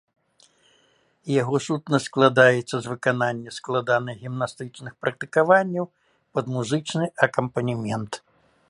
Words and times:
Яго 1.41 1.55
сутнасць 1.65 2.07
складаецца 2.11 2.75
з 2.85 2.93
выканання 2.93 3.51
складаных 3.59 4.15
гімнастычных 4.25 4.93
практыкаванняў 5.07 5.85
пад 6.39 6.45
музычны 6.57 7.05
акампанемент. 7.29 8.11